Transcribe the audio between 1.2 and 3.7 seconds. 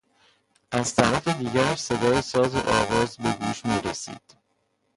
دیگرش صدای ساز و آواز به گوش